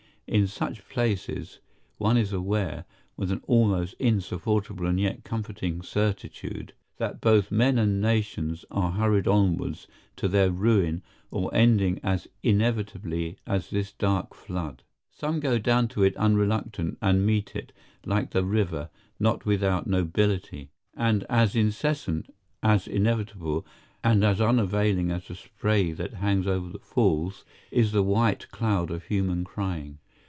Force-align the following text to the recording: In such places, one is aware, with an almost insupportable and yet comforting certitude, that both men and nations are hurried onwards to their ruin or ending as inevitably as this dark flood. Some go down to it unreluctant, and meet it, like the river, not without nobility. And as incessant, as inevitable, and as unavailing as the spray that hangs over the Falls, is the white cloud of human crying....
In 0.27 0.47
such 0.47 0.87
places, 0.87 1.59
one 1.97 2.15
is 2.15 2.31
aware, 2.31 2.85
with 3.17 3.33
an 3.33 3.41
almost 3.47 3.95
insupportable 3.99 4.85
and 4.85 4.97
yet 4.97 5.25
comforting 5.25 5.81
certitude, 5.81 6.71
that 6.99 7.19
both 7.19 7.51
men 7.51 7.77
and 7.77 7.99
nations 7.99 8.63
are 8.71 8.93
hurried 8.93 9.27
onwards 9.27 9.87
to 10.15 10.29
their 10.29 10.49
ruin 10.49 11.03
or 11.31 11.53
ending 11.53 11.99
as 12.01 12.29
inevitably 12.43 13.39
as 13.45 13.71
this 13.71 13.91
dark 13.91 14.33
flood. 14.33 14.83
Some 15.11 15.41
go 15.41 15.57
down 15.57 15.89
to 15.89 16.03
it 16.03 16.15
unreluctant, 16.15 16.97
and 17.01 17.25
meet 17.25 17.53
it, 17.53 17.73
like 18.05 18.31
the 18.31 18.45
river, 18.45 18.89
not 19.19 19.45
without 19.45 19.85
nobility. 19.85 20.69
And 20.95 21.25
as 21.29 21.57
incessant, 21.57 22.33
as 22.63 22.87
inevitable, 22.87 23.65
and 24.01 24.23
as 24.23 24.39
unavailing 24.39 25.11
as 25.11 25.27
the 25.27 25.35
spray 25.35 25.91
that 25.91 26.13
hangs 26.13 26.47
over 26.47 26.69
the 26.69 26.79
Falls, 26.79 27.43
is 27.69 27.91
the 27.91 28.01
white 28.01 28.49
cloud 28.51 28.91
of 28.91 29.03
human 29.07 29.43
crying.... 29.43 29.97